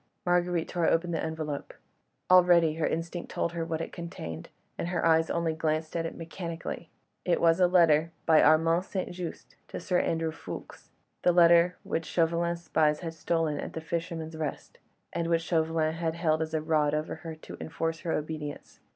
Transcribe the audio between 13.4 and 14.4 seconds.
at "The Fisherman's